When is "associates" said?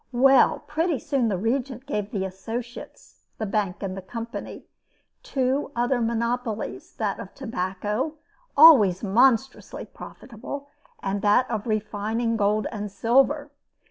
2.25-3.21